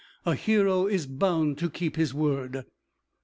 A 0.25 0.33
hero 0.33 0.87
is 0.87 1.05
bound 1.05 1.59
to 1.59 1.69
keep 1.69 1.95
his 1.95 2.11
word." 2.11 2.65